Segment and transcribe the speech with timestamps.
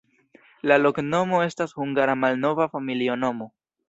[0.69, 3.49] La loknomo estas hungara malnova familia nomo.